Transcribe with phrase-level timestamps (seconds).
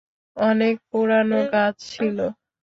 [0.37, 2.17] অনেক পুরানো গাছ ছিল।